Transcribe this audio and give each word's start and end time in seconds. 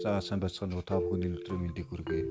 За 0.00 0.16
сайн 0.24 0.40
байцгаана 0.40 0.78
уу 0.80 0.84
та 0.88 0.96
бүхний 0.96 1.28
өдрийн 1.36 1.60
мэндийг 1.60 1.92
хүргэе. 1.92 2.24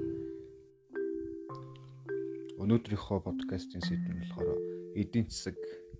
Өнөөдрийнхөө 2.65 3.19
подкастын 3.21 3.85
сэдв 3.85 4.09
нь 4.09 4.25
болохоор 4.25 4.57
эдийн 4.97 5.29
засаг 5.29 5.53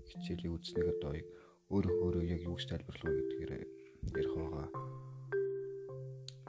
хичээлийн 0.09 0.57
үзнэг 0.57 0.87
одоо 0.97 1.13
өөрөө 1.69 1.93
өөрөө 2.01 2.23
яг 2.25 2.41
юу 2.41 2.57
гэж 2.57 2.65
тайлбарлах 2.73 3.05
вэ 3.05 3.21
гэдгээр 3.21 3.51
ярих 4.17 4.33
байгаа. 4.33 4.67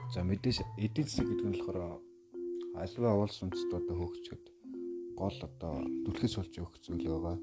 За 0.09 0.25
мэдээж 0.25 0.64
эдийн 0.89 1.05
засаг 1.05 1.29
гэдэг 1.29 1.46
нь 1.52 1.57
болохоор 1.61 2.00
альва 2.80 3.11
улс 3.21 3.37
үндэстнүүдэд 3.45 3.98
хөгжөхөд 4.00 4.45
гол 5.21 5.39
одоо 5.45 5.75
түлхэс 6.09 6.34
болж 6.41 6.55
өгөх 6.64 6.80
зүйл 6.80 7.05
байгаа. 7.12 7.37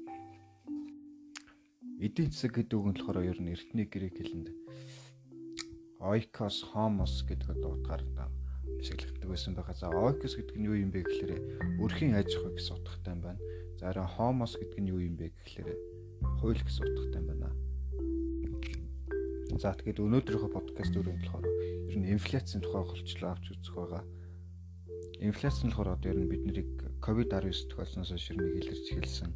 Эдийн 2.02 2.34
засаг 2.34 2.58
гэдэг 2.58 2.74
үг 2.74 2.86
нь 2.90 2.98
болохоор 2.98 3.22
ер 3.22 3.38
нь 3.38 3.54
эртний 3.54 3.86
грек 3.86 4.18
хэлэнд 4.18 4.50
oikos 6.00 6.62
homos 6.72 7.26
гэдэг 7.26 7.58
утгаар 7.58 8.02
бишиглэгддэг 8.78 9.28
байсан 9.28 9.54
байгаа. 9.54 9.74
За 9.74 9.90
oikos 9.90 10.38
гэдэг 10.38 10.56
нь 10.56 10.66
юу 10.70 10.78
юм 10.78 10.90
бэ 10.94 11.02
гэхээр 11.02 11.32
өрхийн 11.82 12.14
аж 12.14 12.30
ахуй 12.38 12.54
гэсэн 12.54 12.78
утгатай 12.78 13.12
юм 13.18 13.22
байна. 13.26 13.40
За 13.78 13.90
харин 13.90 14.06
homos 14.06 14.52
гэдэг 14.54 14.78
нь 14.78 14.90
юу 14.94 15.00
юм 15.02 15.14
бэ 15.18 15.26
гэхээр 15.34 15.70
хууль 16.38 16.62
гэсэн 16.62 16.86
утгатай 16.86 17.18
юм 17.18 17.26
байна. 17.34 17.50
За 19.58 19.74
тэгээд 19.74 19.98
өнөөдрийнхөө 19.98 20.50
подкаст 20.54 20.94
өрөөнд 20.94 21.22
болохоор 21.26 21.46
ер 21.90 21.96
нь 21.98 22.10
инфляцийн 22.14 22.62
тухай 22.62 22.84
голчлоо 22.86 23.30
авч 23.34 23.44
үзэх 23.50 23.74
байгаа. 23.74 24.04
Инфляц 25.18 25.66
нь 25.66 25.74
болохоор 25.74 25.98
одоо 25.98 26.08
ер 26.14 26.18
нь 26.22 26.30
бид 26.30 26.46
нарыг 26.46 26.70
ковид-19 27.02 27.74
тохиолсноос 27.74 28.14
нь 28.14 28.38
илэрч 28.62 28.86
эхэлсэн 28.94 29.34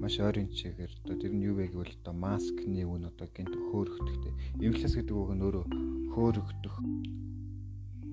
маш 0.00 0.18
ойрын 0.20 0.50
чигээр 0.50 0.92
одоо 1.04 1.16
тэр 1.18 1.32
нь 1.34 1.46
юу 1.46 1.54
вэ 1.58 1.70
гэвэл 1.70 1.94
одоо 2.02 2.14
маскны 2.14 2.82
үн 2.84 3.08
одоо 3.10 3.28
гинт 3.30 3.54
хөөрөхтэй. 3.54 4.32
Инфляц 4.60 4.94
гэдэг 4.98 5.16
үг 5.16 5.30
нь 5.34 5.44
өөрөө 5.44 5.64
хөөрөгдөх 6.14 6.74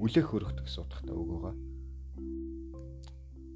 үлэх 0.01 0.25
хөөрөгдөх 0.29 0.65
гэсэн 0.65 0.83
утгатай 0.85 1.15
үг 1.15 1.29
байгаа. 1.29 1.55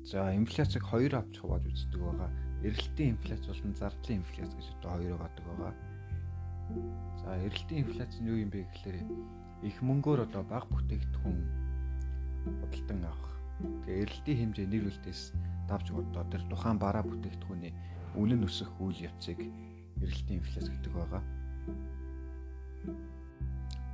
За 0.06 0.20
инфляцийг 0.38 0.84
хоёр 0.86 1.14
авч 1.18 1.34
хувааж 1.42 1.66
үздэг 1.66 2.02
байгаа. 2.02 2.30
Эрэлтийн 2.62 3.18
инфляц 3.18 3.42
болон 3.50 3.74
зардлын 3.74 4.22
инфляц 4.22 4.52
гэж 4.54 4.68
одоо 4.78 4.92
хоёр 4.94 5.18
байгаа 5.18 5.44
байгаа. 5.46 5.74
За 7.22 7.30
эрэлтийн 7.46 7.82
инфляц 7.86 8.14
нь 8.22 8.30
юу 8.30 8.38
юм 8.42 8.50
бэ 8.54 8.70
гэхээр 8.70 8.98
их 9.66 9.78
мөнгөөр 9.82 10.30
одоо 10.30 10.44
баг 10.46 10.66
бүтээгдэхүүн 10.70 11.40
худалдан 12.62 13.02
авах. 13.10 13.34
Тэгээ 13.86 14.02
эрэлтийн 14.06 14.40
хэмжээ 14.40 14.68
нэр 14.70 14.86
үлдээс 14.90 15.22
давж 15.70 15.88
одоо 15.90 16.24
тэр 16.30 16.44
тухайн 16.50 16.78
бараа 16.78 17.02
бүтээгдэхүүний 17.06 17.74
үнэн 18.16 18.48
өсөх 18.48 18.72
үйл 18.80 19.08
явцыг 19.10 19.40
эргэлтийн 20.02 20.40
инфляц 20.40 20.68
гэдэг 20.70 20.94
байгаа. 20.94 21.24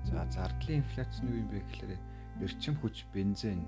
За 0.05 0.25
зардлын 0.29 0.81
инфляц 0.81 1.21
нь 1.21 1.29
юу 1.29 1.41
юм 1.41 1.47
бэ 1.49 1.61
гэхээр 1.61 1.97
эрчим 2.41 2.75
хүч, 2.79 3.05
бензин 3.13 3.65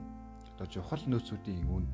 одоо 0.55 0.67
чухал 0.67 1.03
нөөцүүдийн 1.05 1.65
үн 1.69 1.85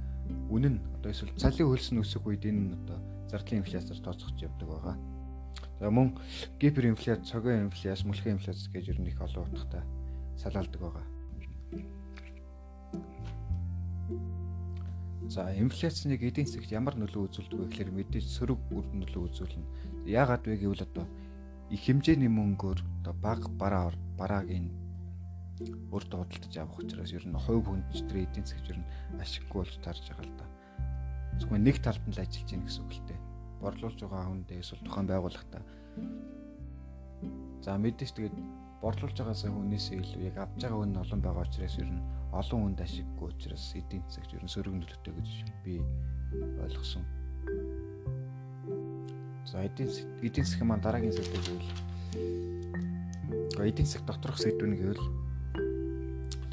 үнэн 0.50 0.76
одоо 1.00 1.12
эсвэл 1.12 1.36
цалин 1.36 1.68
хөлс 1.68 1.90
нь 1.92 2.02
өсөх 2.02 2.24
үед 2.28 2.46
энэ 2.46 2.76
одоо 2.76 3.00
зардлын 3.30 3.62
инфляцаар 3.62 4.00
тооцогч 4.00 4.38
явдаг 4.44 4.68
байгаа. 4.70 4.98
За 5.80 5.90
мөн 5.90 6.16
гиперинфляц, 6.60 7.24
цогын 7.28 7.68
инфляц, 7.68 8.04
мөлхийн 8.04 8.38
инфляц 8.38 8.68
гэж 8.72 8.96
ер 8.96 9.00
нь 9.00 9.10
их 9.12 9.20
олон 9.22 9.48
утгатай 9.48 9.84
салаалдаг 10.38 10.82
байгаа. 10.82 11.19
За 15.30 15.46
инфляцныг 15.54 16.26
эдийн 16.26 16.50
засагт 16.50 16.74
ямар 16.74 16.98
нөлөө 16.98 17.30
үзүүлдэг 17.30 17.60
вэ 17.62 17.66
гэхээр 17.70 17.92
мэдээж 17.94 18.26
сөрөг 18.34 18.62
үр 18.74 18.86
нөлөө 18.98 19.30
үзүүлнэ. 19.30 20.10
Яагаад 20.10 20.42
вэ 20.42 20.58
гэвэл 20.58 20.82
одоо 20.90 21.06
их 21.70 21.86
хэмжээний 21.86 22.34
мөнгөөр 22.34 22.82
одоо 23.06 23.14
баг 23.14 23.46
бараа 23.62 23.94
бараагийн 24.18 24.74
өөртөө 25.94 26.18
худалдаж 26.26 26.56
авах 26.58 26.82
учраас 26.82 27.14
ер 27.14 27.30
нь 27.30 27.38
хувь 27.46 27.62
хүндрээ 27.62 28.26
эдийн 28.26 28.42
засагт 28.42 28.74
ер 28.74 28.80
нь 28.82 28.90
ашиггүй 29.22 29.62
болж 29.62 29.76
тарж 29.86 30.02
байгаа 30.10 30.26
л 30.26 30.34
да. 30.34 30.46
Зөвхөн 31.38 31.62
нэг 31.62 31.78
талд 31.78 32.04
нь 32.10 32.16
л 32.18 32.24
ажиллаж 32.26 32.50
гин 32.50 32.66
гэсэн 32.66 32.84
үг 32.90 32.94
л 32.98 33.06
дээ. 33.06 33.20
Борлуулж 33.62 34.00
байгаа 34.02 34.24
хүндээ 34.34 34.62
эсвэл 34.66 34.82
тухайн 34.82 35.08
байгууллагата. 35.14 35.62
За 37.62 37.78
мэдээж 37.78 38.12
тэгээд 38.18 38.36
борлуулж 38.82 39.14
байгаасаа 39.14 39.54
хүнээсээ 39.54 40.02
илүү 40.02 40.22
яг 40.26 40.38
авж 40.42 40.58
байгаа 40.58 40.80
хүн 40.82 40.98
олон 41.06 41.22
байгаа 41.22 41.46
учраас 41.46 41.78
ер 41.78 41.92
нь 41.94 42.02
олон 42.32 42.62
хүнд 42.62 42.82
ашиггүй 42.86 43.34
учраас 43.34 43.74
эдийн 43.74 44.04
засагт 44.06 44.34
ер 44.38 44.44
нь 44.46 44.54
сөрөг 44.54 44.74
нөлөөтэй 44.78 45.14
гэж 45.18 45.30
би 45.66 45.82
ойлгосон. 46.62 47.06
За 49.50 49.66
эдийн 49.66 49.90
эдийн 50.22 50.46
засаг 50.46 50.62
маань 50.62 50.84
дараагийн 50.86 51.16
сэдв 51.16 51.34
гэвэл 51.34 51.70
эдийн 53.66 53.88
засаг 53.90 54.06
доторх 54.06 54.38
сэдв 54.38 54.62
нь 54.62 54.78
гэвэл 54.78 55.04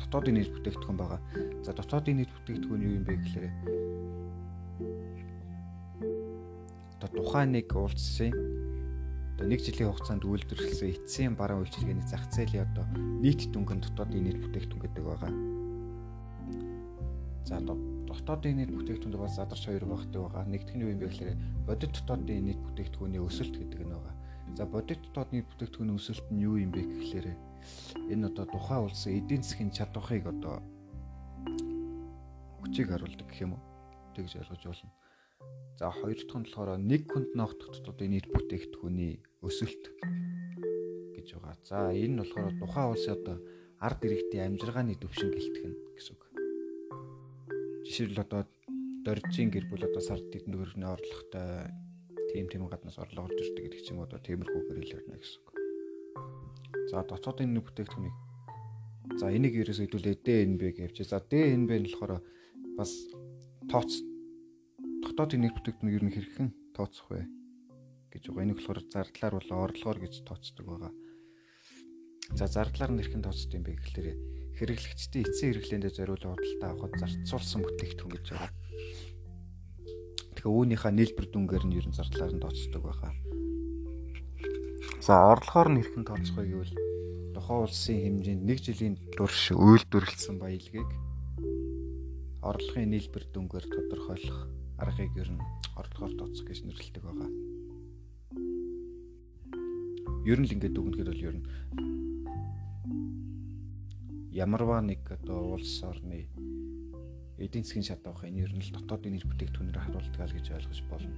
дотоодын 0.00 0.40
нийт 0.40 0.52
бүтээгдэхүүн 0.56 0.96
байгаа. 0.96 1.20
За 1.60 1.76
дотоодын 1.76 2.16
нийт 2.24 2.32
бүтээгдэхүүн 2.32 2.84
юу 2.88 2.96
юм 2.96 3.04
бэ 3.04 3.14
гэхээр 3.20 3.46
одоо 6.96 7.10
тухайн 7.12 7.52
нэг 7.52 7.68
улсын 7.76 8.32
одоо 9.36 9.44
нэг 9.44 9.60
жилийн 9.60 9.92
хугацаанд 9.92 10.24
үйлдвэрлэсэн 10.24 10.88
эцсийн 10.96 11.36
бараа 11.36 11.60
үйлчилгээний 11.60 12.08
зах 12.08 12.24
зээлийн 12.32 12.64
одоо 12.64 12.88
нийт 13.20 13.44
дүнгийн 13.52 13.84
дотоодын 13.84 14.24
нийт 14.24 14.40
бүтээгдэхүүн 14.40 14.82
гэдэг 14.88 15.04
байгаа. 15.04 15.55
За 17.46 17.60
дотоодын 17.62 18.58
нийт 18.58 18.74
бүтээгдэхүүнд 18.74 19.22
бас 19.22 19.38
задарч 19.38 19.70
хоёр 19.70 19.86
багтдаг 19.86 20.18
байгаа. 20.18 20.50
Нэгдүгээр 20.50 20.74
нь 20.74 20.82
юу 20.82 20.90
юм 20.90 20.98
бэ 20.98 21.06
гэхээр 21.06 21.38
бодит 21.62 21.94
дотоодын 21.94 22.42
нийт 22.42 22.58
бүтээгдэхүүний 22.58 23.22
өсөлт 23.22 23.54
гэдэг 23.54 23.80
нь 23.86 23.94
байгаа. 23.94 24.14
За 24.58 24.66
бодит 24.66 25.00
дотоодын 25.06 25.34
нийт 25.38 25.48
бүтээгдэхүүний 25.54 25.94
өсөлт 25.94 26.26
нь 26.34 26.42
юу 26.42 26.58
юм 26.58 26.70
бэ 26.74 26.82
гэхээр 26.82 27.26
энэ 28.10 28.26
одоо 28.26 28.44
тухайн 28.50 28.82
улсын 28.90 29.14
эдийн 29.14 29.42
засгийн 29.46 29.70
чадварыг 29.70 30.26
одоо 30.26 30.58
хүчийг 32.66 32.90
харуулдаг 32.90 33.26
гэх 33.30 33.46
юм 33.46 33.54
уу? 33.54 33.62
Тэгж 34.18 34.42
ойлгож 34.42 34.62
болно. 34.66 34.90
За 35.78 35.94
хоёр 35.94 36.18
дахь 36.18 36.34
нь 36.34 36.46
болохоор 36.50 36.70
нэг 36.82 37.02
хүнд 37.06 37.30
ногдох 37.38 37.70
дотоодын 37.78 38.10
нийт 38.10 38.26
бүтээгдэхүүний 38.26 39.22
өсөлт 39.46 39.84
гэж 41.14 41.28
байгаа. 41.38 41.54
За 41.62 41.94
энэ 41.94 42.10
нь 42.10 42.20
болохоор 42.26 42.58
тухайн 42.58 42.90
улсын 42.90 43.14
одоо 43.14 43.38
ард 43.78 44.02
иргэдийн 44.02 44.50
амжиргааны 44.50 44.98
төвшин 44.98 45.30
гэлтгэн 45.30 45.74
гэсэн 45.94 46.14
үг. 46.18 46.25
Жишээл 47.86 48.18
одоо 48.18 48.42
доржийн 49.06 49.54
гэр 49.54 49.70
бүл 49.70 49.86
одоо 49.86 50.02
сард 50.02 50.26
тэдэн 50.34 50.50
төгрөгийн 50.50 50.90
орлоготой 50.90 51.70
тийм 52.34 52.50
тийм 52.50 52.66
гаднаас 52.66 52.98
орлого 52.98 53.30
орж 53.30 53.38
ирдэг 53.38 53.62
гэдэг 53.70 53.82
чинь 53.86 54.02
одоо 54.02 54.18
тиймэрхүү 54.18 54.62
хэрэг 54.66 54.90
ярина 54.90 55.14
гэсэн 55.14 55.40
үг. 55.46 55.48
За 56.90 57.06
дотоодын 57.06 57.54
нэг 57.54 57.62
бүтээгдэхүүнийг 57.70 58.16
за 59.14 59.30
энийг 59.30 59.54
ерөөс 59.62 59.78
хэдүүлээ 59.86 60.16
ДНБ 60.26 60.62
гэвч 60.74 61.06
за 61.06 61.22
ДНБ 61.22 61.70
нь 61.78 61.86
болохоор 61.86 62.18
бас 62.74 62.90
тооц 63.70 64.02
дотоодын 65.06 65.46
нэг 65.46 65.54
бүтээгдэхүүн 65.54 65.94
ер 65.94 66.02
нь 66.02 66.14
хэрхэн 66.14 66.48
тооцох 66.74 67.06
вэ 67.14 67.22
гэж 68.10 68.22
байгаа. 68.34 68.44
Энийг 68.50 68.58
болохоор 68.58 68.82
зардлаар 68.90 69.34
болон 69.38 69.62
орлогоор 69.62 69.98
гэж 70.02 70.26
тооцдог 70.26 70.66
байгаа. 70.66 70.92
За 72.34 72.50
зардлаар 72.50 72.90
нь 72.90 72.98
хэрхэн 72.98 73.22
тооцдог 73.22 73.54
юм 73.54 73.62
бэ 73.62 73.78
гэхээр 73.78 74.08
хэрэглэгчдийн 74.58 75.24
эцсийн 75.28 75.50
хэрэглээндээ 75.54 75.92
зориулсан 75.94 76.32
худалдаа 76.34 76.70
авахд 76.74 76.98
зарцуулсан 76.98 77.60
бүтээгдэхүүн 77.62 78.12
гэж 78.16 78.26
байгаа. 78.32 78.52
Тэгэхээр 80.34 80.56
үүнийхээ 80.56 80.92
нийлбэр 80.96 81.26
дүнгээр 81.30 81.64
нь 81.68 81.76
ер 81.76 81.86
нь 81.86 81.96
зардлаар 81.96 82.32
нь 82.34 82.42
тооцдог 82.42 82.82
байгаа. 82.82 83.12
За 85.04 85.14
орлогоор 85.28 85.68
нь 85.70 85.78
хэрхэн 85.78 86.08
тооцох 86.08 86.36
вэ 86.40 86.44
гэвэл 86.50 86.74
тухайн 87.36 87.62
улсын 87.62 87.98
хэмжээнд 88.00 88.42
1 88.48 88.64
жилийн 88.64 88.94
турш 89.14 89.52
үйлдвэрлэсэн 89.52 90.40
баялагийг 90.40 90.88
орлогын 92.42 92.90
нийлбэр 92.90 93.24
дүнгээр 93.30 93.66
тодорхойлох 93.70 94.40
аргыг 94.82 95.12
ер 95.20 95.30
нь 95.30 95.42
орлогоор 95.76 96.12
тооцох 96.16 96.48
гэж 96.48 96.64
нэрлэдэг 96.64 97.02
байгаа. 97.04 97.30
Ер 100.26 100.38
нь 100.40 100.46
л 100.48 100.54
ингээд 100.56 100.74
дүгнэхэд 100.74 101.08
бол 101.12 101.26
ер 101.28 101.36
нь 101.38 101.44
ямарваа 104.36 104.84
нэг 104.84 105.00
одоо 105.16 105.56
улс 105.56 105.80
орны 105.80 106.28
эдийн 107.40 107.64
засгийн 107.64 107.88
шат 107.88 108.04
авах 108.04 108.28
энэ 108.28 108.44
ер 108.44 108.52
нь 108.52 108.60
л 108.60 108.74
дотоодын 108.76 109.16
нэр 109.16 109.24
бүтээгдэхүүнээр 109.24 109.80
харуулдаг 109.80 110.28
л 110.28 110.36
гэж 110.36 110.46
ойлгож 110.52 110.80
болно. 110.92 111.16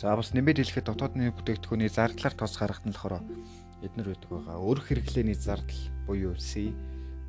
За 0.00 0.16
бас 0.16 0.32
нэмээд 0.32 0.60
хэлэхэд 0.64 0.88
дотоодын 0.88 1.20
нэр 1.28 1.36
бүтээгдэхүүний 1.36 1.88
зардлаар 1.92 2.34
тоос 2.36 2.54
харахад 2.56 2.88
нь 2.88 2.92
болохоор 2.92 3.24
эднэр 3.84 4.08
байдаг 4.12 4.30
байгаа. 4.32 4.56
Өрх 4.60 4.84
хэрэглээний 4.88 5.36
зардал 5.36 5.82
буюу 6.08 6.36
C, 6.36 6.72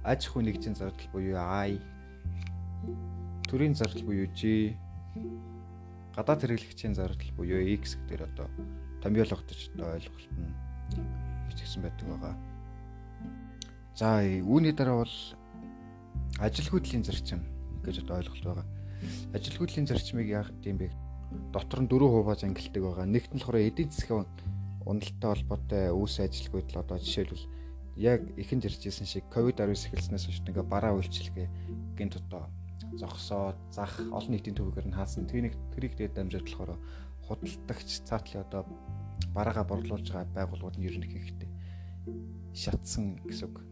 аж 0.04 0.27
ахуй 0.27 0.44
нэгжийн 0.44 0.75
зардал 0.75 1.07
буюу 1.12 1.36
I 1.39 1.80
төрийн 3.47 3.75
зардал 3.75 4.04
буюу 4.04 4.27
G 4.36 4.75
гадаад 6.15 6.44
хэрэглэгчийн 6.44 6.95
зардал 6.95 7.31
буюу 7.36 7.63
X 7.80 7.95
гэдгээр 7.95 8.24
одоо 8.31 8.47
томьёологдож 9.04 9.59
одоо 9.75 9.88
ойлголт 9.95 10.31
нь 10.36 10.56
бичигдсэн 11.47 11.83
байдаг 11.83 12.07
байгаа. 12.07 12.50
За 13.95 14.23
үүний 14.23 14.71
дараа 14.71 15.03
бол 15.03 15.15
ажилгүйдлийн 16.39 17.03
зарчим 17.03 17.43
гэж 17.83 18.03
одоо 18.07 18.23
ойлголт 18.23 18.45
байгаа. 18.45 18.67
Ажилгүйдлийн 19.35 19.88
зарчмыг 19.88 20.27
яах 20.31 20.49
гэдэм 20.63 20.77
бэ? 20.79 20.88
Дотор 21.51 21.83
нь 21.83 21.89
дөрвөн 21.91 22.23
хувааж 22.23 22.47
ангилдаг 22.47 22.81
байгаа. 22.81 23.05
Нэгт 23.05 23.31
нь 23.35 23.39
болохоор 23.43 23.59
эдийн 23.59 23.91
засгийн 23.91 24.25
уналттай 24.85 25.29
холбоотой 25.29 25.83
үүс 25.91 26.15
ажилгүйдэл 26.23 26.81
одоо 26.81 26.97
жишээлбэл 26.97 27.45
яг 27.99 28.21
ихэнд 28.39 28.65
иржсэн 28.65 29.05
шиг 29.05 29.27
ковид 29.29 29.59
19 29.59 29.91
эхэлснээс 29.91 30.25
хойш 30.25 30.39
ингээ 30.47 30.65
бараа 30.65 30.95
үйлчилгээ 30.97 31.47
гинт 31.97 32.17
одоо 32.17 32.49
зогсоод 32.97 33.57
зах 33.69 33.94
олон 34.11 34.31
нийтийн 34.33 34.55
төвөөр 34.55 34.87
нь 34.89 34.97
хаасан. 34.97 35.27
Тэрийг 35.27 35.55
тэрийг 35.75 35.94
дээд 35.95 36.15
дамжуулж 36.15 36.47
болохоор 36.49 36.79
худалдагч 37.27 37.89
цаатлын 38.07 38.44
одоо 38.47 38.63
бараагаа 39.35 39.65
борлуулж 39.67 40.07
байгаа 40.09 40.31
байгууллагууд 40.35 40.77
нь 40.79 40.87
ер 40.87 40.95
нь 40.97 41.05
ихэнхдээ 41.05 41.49
шатсан 42.55 43.21
гэсэн 43.27 43.47
үг. 43.47 43.70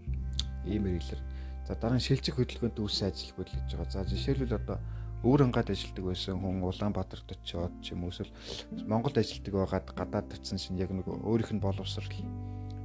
Ийм 0.65 0.83
хэрэглэр. 0.87 1.21
За 1.67 1.75
дараа 1.75 2.01
нь 2.01 2.03
шилжих 2.03 2.35
хөдөлгөөнт 2.35 2.81
үүссэн 2.81 3.13
ажилгууд 3.13 3.49
л 3.51 3.57
гэж 3.61 3.69
байгаа. 3.77 3.93
За 3.93 4.07
жишээлбэл 4.09 4.57
одоо 4.57 4.77
өөр 5.23 5.51
ангаад 5.51 5.69
ажилтдаг 5.69 6.05
байсан 6.07 6.39
хүн 6.39 6.63
Улаанбаатарт 6.63 7.29
очиод 7.35 7.75
ч 7.83 7.91
юм 7.91 8.07
уу 8.07 8.11
эсвэл 8.15 8.31
Монголд 8.87 9.19
ажилтдаг 9.19 9.53
байгаад 9.53 9.87
гадаад 9.91 10.27
тавьсан 10.31 10.57
шин 10.57 10.79
яг 10.79 10.95
нэг 10.95 11.05
өөрийнх 11.05 11.59
нь 11.59 11.61
боловсрал 11.61 12.07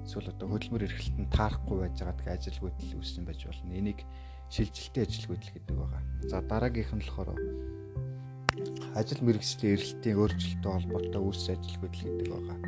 эсвэл 0.03 0.35
одоо 0.35 0.51
хөдөлмөр 0.51 0.85
эрхлэлтэнд 0.85 1.31
таарахгүй 1.31 1.77
байж 1.79 1.95
байгаа 1.97 2.19
гэх 2.19 2.35
ажилгүйд 2.35 2.77
л 2.77 2.99
үүссэн 2.99 3.25
байж 3.25 3.41
болно. 3.47 3.73
Энийг 3.73 4.01
шилжилтийн 4.51 5.07
ажилгүйд 5.07 5.43
л 5.47 5.55
гэдэг 5.55 5.77
байгаа. 5.79 6.03
За 6.29 6.43
дараагийнх 6.43 6.93
нь 6.93 7.03
болохоор 7.07 7.31
ажил 8.99 9.23
мэргэжлийн 9.25 9.75
эрхлэлтийн 9.79 10.19
өөрчлөлттэй 10.19 10.73
холбоотой 10.75 11.23
үүссэн 11.23 11.55
ажилгүйд 11.57 11.95
л 11.95 12.05
гэдэг 12.05 12.29
байгаа. 12.35 12.59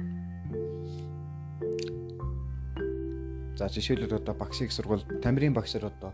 За 3.56 3.70
жишээлбэл 3.72 4.20
одоо 4.20 4.34
багшиг 4.36 4.68
сургууль 4.68 5.00
тамирын 5.24 5.56
багшаар 5.56 5.88
одоо 5.88 6.12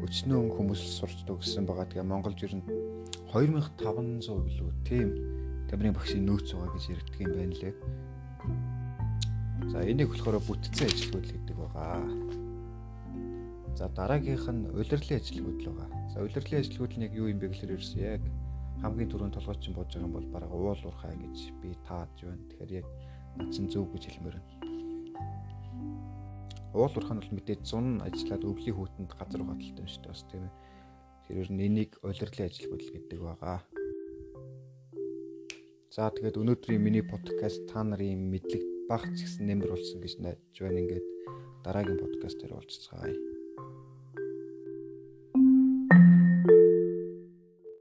өчнөө 0.00 0.48
хүмүүс 0.56 0.80
сурчдаг 0.96 1.44
гэсэн 1.44 1.68
байгаа. 1.68 1.84
Тэгээ 1.84 2.08
Монголд 2.08 2.40
ер 2.40 2.56
нь 2.56 2.64
2500 3.36 4.48
билүү 4.48 4.72
тийм 4.88 5.12
тамирын 5.68 5.92
багшийн 5.92 6.24
нөөц 6.24 6.56
байгаа 6.56 6.72
гэж 6.72 6.84
ярьдаг 6.88 7.20
юм 7.20 7.32
байна 7.36 7.52
лээ. 7.52 7.74
За 9.68 9.84
энийг 9.84 10.08
болохоор 10.08 10.40
бүтцэн 10.40 10.88
ажилгүйд 10.88 11.28
гэдэг 11.36 11.56
байгаа. 11.60 12.00
За 13.76 13.92
дараагийнх 13.92 14.48
нь 14.48 14.72
улирлын 14.72 15.20
ажилгүйд 15.20 15.60
л 15.68 15.76
байгаа. 15.76 15.88
За 16.16 16.24
улирлын 16.24 16.60
ажилгүйд 16.64 16.96
нь 16.96 17.04
яг 17.04 17.12
юу 17.12 17.28
юм 17.28 17.44
бэ 17.44 17.52
гэхээр 17.52 17.76
ерөөс 17.76 17.92
яг 18.00 18.24
хамгийн 18.80 19.12
түрүүнд 19.12 19.36
толгойч 19.36 19.68
бууж 19.76 19.92
байгаа 19.92 20.08
юм 20.08 20.16
бол 20.16 20.32
бараг 20.32 20.48
уул 20.48 20.80
уурхай 20.80 21.12
гэж 21.12 21.52
би 21.60 21.76
тааж 21.84 22.24
байна. 22.24 22.40
Тэгэхээр 22.56 22.72
яг 22.80 22.88
чинь 23.52 23.68
зөв 23.68 23.84
гэж 23.92 24.16
хэлмээр 24.16 24.40
байна 24.40 24.68
уул 26.74 26.94
урхан 26.98 27.20
бол 27.20 27.32
мэдээж 27.36 27.60
зун 27.64 28.00
ажиллаад 28.04 28.44
өвлийн 28.44 28.76
хүүтэнд 28.76 29.12
газар 29.16 29.40
угааталтай 29.42 29.82
юм 29.84 29.88
шүү 29.88 30.02
дээ 30.04 30.12
бас 30.12 30.24
тийм 30.28 30.44
ээ. 30.44 30.52
Тэгэхээр 31.24 31.50
нь 31.52 31.64
энийг 31.66 31.90
улирлын 32.04 32.48
ажил 32.48 32.70
бодол 32.72 32.90
гэдэг 32.92 33.20
байгаа. 33.24 33.58
За 35.94 36.12
тэгээд 36.12 36.40
өнөөдрийн 36.40 36.82
миний 36.84 37.04
подкаст 37.04 37.64
та 37.70 37.80
нарын 37.84 38.28
мэдлэг 38.32 38.62
багц 38.88 39.16
гэсэн 39.16 39.48
нэмэр 39.48 39.72
болсон 39.72 39.98
гэж 40.04 40.12
найдаж 40.20 40.56
байна. 40.60 40.80
Ингээд 40.84 41.06
дараагийн 41.64 42.00
подкаст 42.00 42.36
дээр 42.40 42.56
уулзцгаая. 42.56 43.27